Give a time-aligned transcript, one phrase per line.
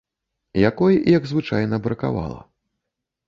[0.69, 2.41] Якой, як звычайна, бракавала.